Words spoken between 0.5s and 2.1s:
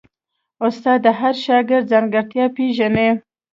استاد د هر شاګرد